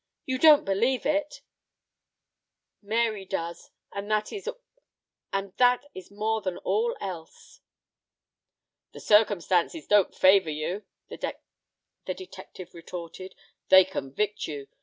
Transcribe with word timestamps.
You 0.25 0.39
don't 0.39 0.65
believe 0.65 1.05
it? 1.05 1.43
Mary 2.81 3.23
does, 3.23 3.69
and 3.91 4.09
that 4.09 4.33
is 5.93 6.09
more 6.09 6.41
than 6.41 6.57
all 6.57 6.97
else." 6.99 7.61
"The 8.93 8.99
circumstances 8.99 9.85
don't 9.85 10.15
favor 10.15 10.49
you," 10.49 10.85
the 11.09 11.35
detective 12.15 12.73
retorted, 12.73 13.35
"they 13.69 13.85
convict 13.85 14.47
you. 14.47 14.69